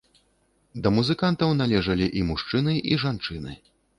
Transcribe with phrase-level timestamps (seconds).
[0.85, 3.57] Да музыкантаў належылі і мужчыны і жанчыны.